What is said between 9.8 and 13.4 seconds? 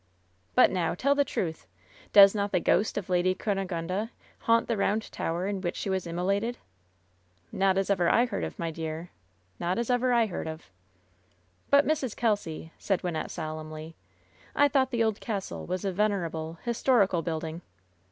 ever I heard of/' "But, Mrs. Kelsy," said Wynnette,